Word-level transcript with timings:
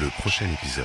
Le 0.00 0.08
prochain 0.20 0.46
épisode. 0.52 0.84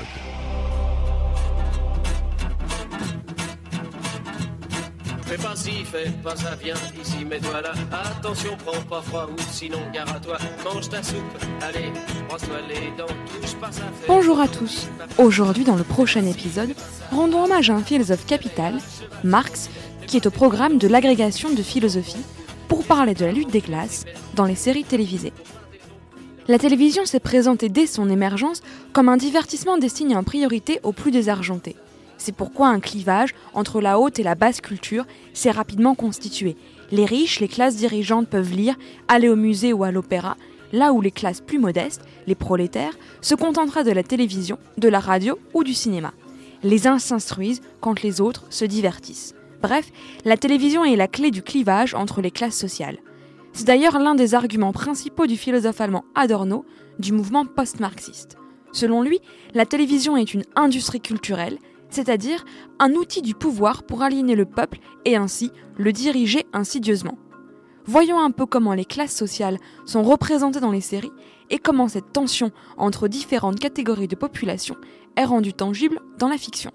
Fais 5.25 5.38
pas 5.38 5.55
ci, 5.55 5.71
fais 5.85 6.09
pas 6.23 6.35
ça, 6.35 6.55
viens 6.62 6.73
ici, 7.01 7.23
mets-toi 7.23 7.61
là. 7.61 7.71
Attention, 7.91 8.57
prends 8.65 8.81
pas 8.81 9.01
froid 9.01 9.27
ou 9.31 9.35
sinon 9.51 9.77
gare 9.93 10.09
à 10.15 10.19
toi. 10.19 10.37
Mange 10.63 10.89
ta 10.89 11.03
soupe, 11.03 11.17
allez, 11.61 11.91
brosse-toi 12.27 12.57
les 12.67 12.91
dents, 12.97 13.05
touche 13.41 13.53
pas 13.55 13.71
ça. 13.71 13.83
fais- 14.01 14.08
Bonjour 14.08 14.40
à 14.40 14.47
tous. 14.47 14.87
Aujourd'hui, 15.19 15.63
dans 15.65 15.76
le 15.76 15.83
prochain 15.83 16.26
épisode, 16.26 16.73
rendons 17.12 17.44
hommage 17.44 17.70
à 17.70 17.76
un 17.76 17.84
philosophe 17.84 18.26
capital, 18.26 18.80
Marx, 19.23 19.70
qui 20.07 20.17
est 20.17 20.26
au 20.26 20.31
programme 20.31 20.80
de 20.80 20.88
l'agrégation 20.88 21.52
de 21.53 21.62
philosophie 21.62 22.23
pour 22.67 22.84
parler 22.85 23.13
de 23.13 23.26
la 23.26 23.31
lutte 23.31 23.52
des 23.52 23.62
classes 23.62 24.05
dans 24.34 24.45
les 24.45 24.55
séries 24.55 24.84
télévisées. 24.84 25.34
La 26.50 26.58
télévision 26.58 27.05
s'est 27.05 27.20
présentée 27.20 27.70
dès 27.70 27.86
son 27.86 28.09
émergence 28.09 28.63
comme 28.91 29.08
un 29.08 29.18
divertissement 29.18 29.77
destiné 29.77 30.16
en 30.16 30.23
priorité 30.23 30.80
aux 30.81 30.94
plus 30.94 31.12
désargentés. 31.12 31.76
C'est 32.17 32.34
pourquoi 32.34 32.70
un 32.70 32.80
clivage 32.80 33.35
entre 33.53 33.80
la 33.81 33.99
haute 33.99 34.17
et 34.17 34.23
la 34.23 34.34
basse 34.34 34.59
culture 34.59 35.05
s'est 35.31 35.52
rapidement 35.52 35.93
constitué. 35.93 36.57
Les 36.90 37.05
riches, 37.05 37.40
les 37.40 37.48
classes 37.48 37.76
dirigeantes 37.76 38.27
peuvent 38.27 38.52
lire, 38.52 38.73
aller 39.07 39.30
au 39.30 39.35
musée 39.35 39.73
ou 39.73 39.84
à 39.84 39.91
l'opéra, 39.91 40.38
là 40.73 40.91
où 40.91 41.02
les 41.02 41.12
classes 41.12 41.40
plus 41.40 41.59
modestes, 41.59 42.02
les 42.26 42.34
prolétaires, 42.34 42.98
se 43.21 43.35
contenteraient 43.35 43.84
de 43.84 43.91
la 43.91 44.02
télévision, 44.02 44.57
de 44.79 44.90
la 44.90 44.99
radio 44.99 45.38
ou 45.54 45.63
du 45.63 45.76
cinéma. 45.76 46.13
Les 46.63 46.88
uns 46.88 46.98
s'instruisent 46.98 47.62
quand 47.79 48.02
les 48.02 48.21
autres 48.21 48.45
se 48.49 48.66
divertissent. 48.66 49.35
Bref, 49.62 49.91
la 50.26 50.35
télévision 50.35 50.84
est 50.84 50.95
la 50.95 51.07
clé 51.07 51.29
du 51.29 51.43
clivage 51.43 51.93
entre 51.93 52.21
les 52.23 52.31
classes 52.31 52.57
sociales. 52.57 52.98
C'est 53.53 53.66
d'ailleurs 53.66 53.99
l'un 53.99 54.16
des 54.16 54.35
arguments 54.35 54.71
principaux 54.71 55.27
du 55.27 55.38
philosophe 55.38 55.81
allemand 55.81 56.05
Adorno 56.16 56.66
du 56.99 57.12
mouvement 57.12 57.45
post-marxiste. 57.45 58.38
Selon 58.71 59.02
lui, 59.02 59.20
la 59.53 59.66
télévision 59.66 60.16
est 60.17 60.34
une 60.34 60.44
industrie 60.55 61.02
culturelle, 61.02 61.57
c'est-à-dire 61.90 62.46
un 62.79 62.91
outil 62.93 63.21
du 63.21 63.34
pouvoir 63.34 63.84
pour 63.84 64.04
aligner 64.04 64.36
le 64.36 64.46
peuple 64.46 64.80
et 65.06 65.16
ainsi 65.16 65.52
le 65.78 65.92
diriger 65.92 66.46
insidieusement. 66.54 67.18
Voyons 67.86 68.20
un 68.20 68.30
peu 68.30 68.46
comment 68.46 68.73
les 68.73 68.86
classes 68.86 69.16
sociales 69.16 69.58
sont 69.86 70.04
représentées 70.04 70.60
dans 70.60 70.72
les 70.72 70.82
séries 70.82 71.12
et 71.50 71.58
comment 71.58 71.88
cette 71.88 72.14
tension 72.14 72.52
entre 72.78 73.08
différentes 73.08 73.60
catégories 73.60 74.08
de 74.08 74.16
population 74.16 74.76
est 75.16 75.26
rendue 75.26 75.54
tangible 75.54 76.00
dans 76.20 76.30
la 76.30 76.38
fiction. 76.38 76.72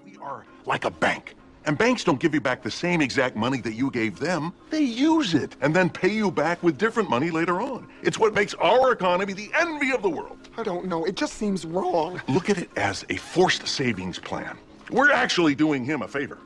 Like 0.67 0.85
a 0.85 0.89
bank. 0.89 1.35
And 1.65 1.77
banks 1.77 2.03
don't 2.03 2.19
give 2.19 2.35
you 2.35 2.41
back 2.41 2.61
the 2.61 2.69
same 2.69 3.01
exact 3.01 3.35
money 3.35 3.59
that 3.61 3.73
you 3.73 3.89
gave 3.89 4.19
them. 4.19 4.53
They 4.69 4.83
use 4.83 5.33
it 5.33 5.55
and 5.61 5.75
then 5.75 5.89
pay 5.89 6.13
you 6.13 6.29
back 6.29 6.61
with 6.61 6.77
different 6.77 7.09
money 7.09 7.31
later 7.31 7.59
on. 7.59 7.87
It's 8.03 8.19
what 8.19 8.35
makes 8.35 8.53
our 8.55 8.91
economy 8.91 9.33
the 9.33 9.49
envy 9.59 9.91
of 9.91 10.03
the 10.03 10.09
world. 10.09 10.37
I 10.57 10.63
don't 10.63 10.85
know. 10.85 11.05
It 11.05 11.15
just 11.15 11.33
seems 11.33 11.65
wrong. 11.65 12.21
Look 12.27 12.51
at 12.51 12.59
it 12.59 12.69
as 12.77 13.03
a 13.09 13.15
forced 13.15 13.67
savings 13.67 14.19
plan. 14.19 14.57
We're 14.91 15.11
actually 15.11 15.55
doing 15.55 15.83
him 15.83 16.03
a 16.03 16.07
favor. 16.07 16.37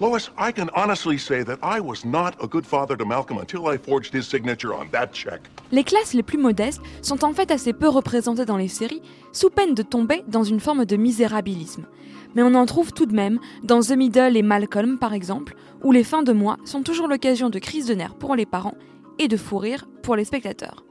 Lois, 0.00 0.30
I 0.36 0.52
can 0.52 0.70
honestly 0.74 1.18
say 1.18 1.42
that 1.42 1.58
I 1.62 1.80
was 1.80 2.04
not 2.04 2.36
a 2.40 2.46
good 2.46 2.64
father 2.66 2.96
to 2.96 3.04
Malcolm 3.04 3.38
until 3.38 3.66
I 3.66 3.78
forged 3.78 4.12
his 4.12 4.28
signature 4.28 4.72
on 4.72 4.90
that 4.90 5.12
check. 5.12 5.40
Les 5.72 5.82
classes 5.82 6.14
les 6.14 6.22
plus 6.22 6.38
modestes 6.38 6.80
sont 7.02 7.24
en 7.24 7.32
fait 7.32 7.50
assez 7.50 7.72
peu 7.72 7.88
représentées 7.88 8.44
dans 8.44 8.58
les 8.58 8.68
séries, 8.68 9.02
sous 9.32 9.50
peine 9.50 9.74
de 9.74 9.82
tomber 9.82 10.22
dans 10.28 10.44
une 10.44 10.60
forme 10.60 10.84
de 10.84 10.96
misérabilisme. 10.96 11.86
Mais 12.34 12.42
on 12.42 12.54
en 12.54 12.66
trouve 12.66 12.92
tout 12.92 13.06
de 13.06 13.14
même 13.14 13.40
dans 13.62 13.80
The 13.80 13.92
Middle 13.92 14.36
et 14.36 14.42
Malcolm 14.42 14.98
par 14.98 15.14
exemple, 15.14 15.54
où 15.82 15.92
les 15.92 16.04
fins 16.04 16.22
de 16.22 16.32
mois 16.32 16.58
sont 16.64 16.82
toujours 16.82 17.08
l'occasion 17.08 17.50
de 17.50 17.58
crises 17.58 17.86
de 17.86 17.94
nerfs 17.94 18.16
pour 18.16 18.36
les 18.36 18.46
parents 18.46 18.74
et 19.18 19.28
de 19.28 19.36
fou 19.36 19.58
rire 19.58 19.88
pour 20.02 20.16
les 20.16 20.24
spectateurs. 20.24 20.84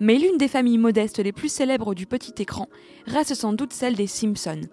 Mais 0.00 0.16
l'une 0.16 0.38
des 0.38 0.48
familles 0.48 0.78
modestes 0.78 1.18
les 1.18 1.32
plus 1.32 1.48
célèbres 1.48 1.94
du 1.94 2.06
petit 2.06 2.34
écran 2.40 2.68
reste 3.06 3.34
sans 3.34 3.52
doute 3.52 3.72
celle 3.72 3.96
des 3.96 4.06
Simpsons. 4.06 4.68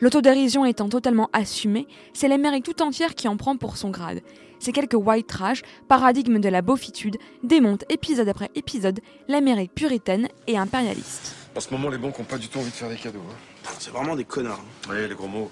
L'autodérision 0.00 0.64
étant 0.64 0.88
totalement 0.88 1.28
assumée, 1.32 1.88
c'est 2.12 2.28
l'Amérique 2.28 2.64
tout 2.64 2.82
entière 2.82 3.16
qui 3.16 3.26
en 3.26 3.36
prend 3.36 3.56
pour 3.56 3.76
son 3.76 3.90
grade. 3.90 4.20
Ces 4.60 4.72
quelques 4.72 4.94
white 4.94 5.26
trash, 5.26 5.62
paradigme 5.88 6.38
de 6.38 6.48
la 6.48 6.62
beaufitude, 6.62 7.16
démontent 7.42 7.84
épisode 7.88 8.28
après 8.28 8.50
épisode 8.54 9.00
l'Amérique 9.26 9.74
puritaine 9.74 10.28
et 10.46 10.56
impérialiste. 10.56 11.37
En 11.58 11.60
ce 11.60 11.70
moment, 11.72 11.88
les 11.88 11.98
banques 11.98 12.16
ont 12.20 12.24
pas 12.24 12.38
du 12.38 12.48
tout 12.48 12.60
envie 12.60 12.70
de 12.70 12.74
faire 12.76 12.88
des 12.88 12.94
cadeaux. 12.94 13.18
Hein. 13.28 13.68
C'est 13.80 13.90
vraiment 13.90 14.14
des 14.14 14.24
connards. 14.24 14.60
hein. 14.60 14.90
Oui, 14.90 15.08
les 15.08 15.14
gros 15.16 15.26
mots. 15.26 15.50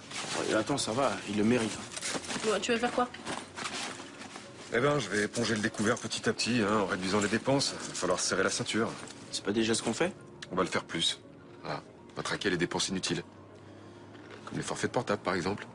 Et 0.48 0.54
attends, 0.54 0.78
ça 0.78 0.92
va, 0.92 1.10
ils 1.28 1.36
le 1.36 1.42
méritent. 1.42 1.76
Ouais, 2.48 2.60
Tu 2.60 2.70
veux 2.70 2.78
faire 2.78 2.92
quoi? 2.92 3.08
Eh 4.72 4.78
ben, 4.78 5.00
je 5.00 5.08
vais 5.10 5.24
éponger 5.24 5.56
le 5.56 5.60
découvert 5.62 5.96
petit 5.98 6.28
à 6.28 6.32
petit, 6.32 6.62
hein, 6.62 6.82
en 6.82 6.86
réduisant 6.86 7.18
les 7.18 7.26
dépenses. 7.26 7.74
Il 7.82 7.88
va 7.88 7.94
falloir 7.94 8.20
serrer 8.20 8.44
la 8.44 8.50
ceinture. 8.50 8.88
C'est 9.32 9.42
pas 9.44 9.50
déjà 9.50 9.74
ce 9.74 9.82
qu'on 9.82 9.92
fait? 9.94 10.12
On 10.52 10.54
va 10.54 10.62
le 10.62 10.68
faire 10.68 10.84
plus. 10.84 11.18
Voilà. 11.64 11.82
On 12.12 12.16
va 12.18 12.22
traquer 12.22 12.50
les 12.50 12.56
dépenses 12.56 12.88
inutiles. 12.88 13.24
Comme 14.44 14.58
les 14.58 14.62
forfaits 14.64 14.90
de 14.90 14.94
portable, 14.94 15.22
par 15.22 15.34
exemple. 15.34 15.66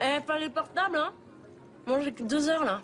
Eh, 0.00 0.20
pas 0.20 0.38
les 0.38 0.50
portables, 0.50 0.98
hein 0.98 1.12
Moi, 1.88 1.98
j'ai 2.02 2.12
que 2.12 2.22
deux 2.22 2.48
heures, 2.48 2.64
là. 2.64 2.80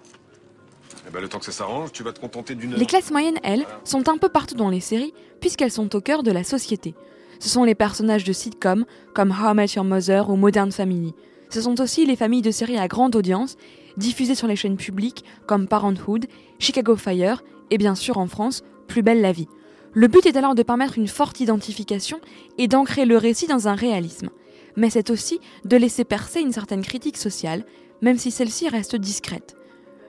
Eh 1.06 1.10
ben, 1.10 1.20
le 1.20 1.28
temps 1.28 1.38
que 1.38 1.44
ça 1.44 1.53
s'arrange, 1.53 1.92
tu 1.92 2.03
vas 2.03 2.12
te 2.12 2.20
contenter 2.20 2.54
d'une. 2.54 2.75
Les 2.75 2.87
classes 2.87 3.10
moyennes, 3.10 3.38
elles, 3.42 3.66
sont 3.84 4.09
un 4.09 4.16
peu 4.16 4.28
partout 4.28 4.54
dans 4.54 4.70
les 4.70 4.81
séries, 4.81 5.12
puisqu'elles 5.41 5.70
sont 5.70 5.94
au 5.94 6.00
cœur 6.00 6.22
de 6.22 6.31
la 6.31 6.44
société. 6.44 6.94
Ce 7.41 7.48
sont 7.48 7.65
les 7.65 7.75
personnages 7.75 8.25
de 8.25 8.32
sitcoms, 8.32 8.87
comme 9.15 9.31
How 9.31 9.53
I 9.53 9.54
Met 9.54 9.66
Your 9.76 9.84
Mother 9.84 10.31
ou 10.31 10.37
Modern 10.37 10.72
Family. 10.72 11.15
Ce 11.50 11.60
sont 11.60 11.81
aussi 11.81 12.06
les 12.06 12.16
familles 12.16 12.42
de 12.42 12.50
séries 12.50 12.78
à 12.78 12.88
grande 12.88 13.16
audience, 13.16 13.56
diffusées 13.97 14.34
sur 14.34 14.48
les 14.48 14.56
chaînes 14.56 14.76
publiques, 14.76 15.25
comme 15.47 15.69
Parenthood, 15.69 16.26
Chicago 16.59 16.97
Fire, 16.97 17.42
et 17.71 17.78
bien 17.78 17.94
sûr 17.94 18.19
en 18.19 18.26
France, 18.26 18.62
Plus 18.86 19.03
belle 19.03 19.22
la 19.22 19.32
vie. 19.32 19.48
Le 19.92 20.09
but 20.09 20.26
est 20.26 20.36
alors 20.36 20.54
de 20.54 20.62
permettre 20.62 20.98
une 20.98 21.09
forte 21.09 21.41
identification 21.41 22.21
et 22.59 22.69
d'ancrer 22.69 23.04
le 23.04 23.16
récit 23.16 23.47
dans 23.47 23.69
un 23.69 23.75
réalisme. 23.75 24.31
Mais 24.76 24.91
c'est 24.91 25.10
aussi 25.10 25.41
de 25.65 25.76
laisser 25.76 26.04
percer 26.04 26.41
une 26.41 26.53
certaine 26.53 26.82
critique 26.82 27.16
sociale, 27.16 27.65
même 28.03 28.19
si 28.19 28.31
celle-ci 28.31 28.69
reste 28.69 28.97
discrète. 28.97 29.56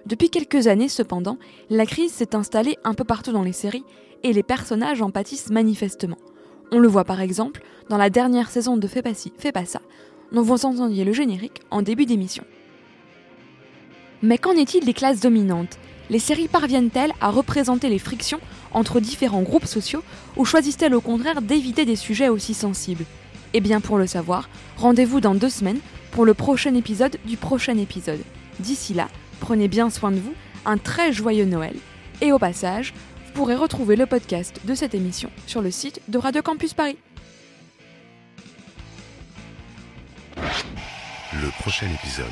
Depuis 0.06 0.30
quelques 0.30 0.68
années, 0.68 0.90
cependant, 0.90 1.38
la 1.70 1.86
crise 1.86 2.12
s'est 2.12 2.36
installée 2.36 2.78
un 2.84 2.94
peu 2.94 3.04
partout 3.04 3.32
dans 3.32 3.42
les 3.42 3.54
séries 3.54 3.86
et 4.24 4.34
les 4.34 4.44
personnages 4.44 5.02
en 5.02 5.10
pâtissent 5.10 5.50
manifestement. 5.50 6.18
On 6.72 6.78
le 6.78 6.88
voit 6.88 7.06
par 7.06 7.22
exemple 7.22 7.64
dans 7.90 7.98
la 7.98 8.12
dernière 8.12 8.50
saison 8.50 8.78
de 8.78 8.88
Fais 8.88 9.02
pas 9.02 9.16
ci, 9.16 9.34
fais 9.38 9.52
pas 9.52 9.66
ça, 9.66 9.82
dont 10.32 10.44
vous 10.44 10.66
entendiez 10.66 11.06
le 11.06 11.14
générique 11.14 11.62
en 11.72 11.82
début 11.82 12.06
d'émission. 12.06 12.44
Mais 14.22 14.38
qu'en 14.38 14.52
est-il 14.52 14.86
des 14.86 14.94
classes 14.94 15.22
dominantes? 15.22 15.80
Les 16.12 16.20
séries 16.20 16.48
parviennent-elles 16.48 17.14
à 17.20 17.32
représenter 17.32 17.90
les 17.90 18.00
frictions 18.00 18.40
entre 18.72 19.00
différents 19.00 19.42
groupes 19.42 19.66
sociaux 19.66 20.04
ou 20.38 20.46
choisissent-elles 20.46 20.94
au 20.94 21.02
contraire 21.02 21.42
d'éviter 21.42 21.86
des 21.86 21.96
sujets 21.96 22.30
aussi 22.30 22.54
sensibles? 22.54 23.06
Eh 23.54 23.62
bien 23.62 23.82
pour 23.82 23.98
le 23.98 24.06
savoir, 24.06 24.50
rendez-vous 24.78 25.20
dans 25.20 25.34
deux 25.34 25.50
semaines 25.50 25.80
pour 26.12 26.26
le 26.26 26.36
prochain 26.36 26.76
épisode 26.76 27.18
du 27.26 27.38
prochain 27.38 27.78
épisode. 27.78 28.22
D'ici 28.60 28.94
là, 28.94 29.08
prenez 29.46 29.68
bien 29.68 29.92
soin 29.92 30.12
de 30.12 30.18
vous, 30.18 30.34
un 30.66 30.80
très 30.80 31.14
joyeux 31.14 31.46
Noël, 31.46 31.76
et 32.20 32.32
au 32.32 32.40
passage, 32.40 32.96
vous 33.28 33.34
pourrez 33.34 33.54
retrouver 33.54 33.96
le 33.96 34.08
podcast 34.08 34.60
de 34.66 34.74
cette 34.74 34.96
émission 34.96 35.30
sur 35.46 35.62
le 35.62 35.70
site 35.70 36.02
de 36.08 36.18
Radio 36.18 36.42
Campus 36.42 36.74
Paris. 36.74 36.98
Le 40.36 41.62
prochain 41.62 41.86
épisode. 41.94 42.26